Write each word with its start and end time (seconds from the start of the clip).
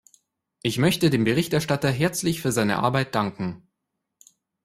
Ich 0.63 0.79
möchte 0.79 1.11
dem 1.11 1.25
Berichterstatter 1.25 1.91
herzlich 1.91 2.41
für 2.41 2.51
seine 2.51 2.77
Arbeit 2.79 3.13
danken. 3.13 3.67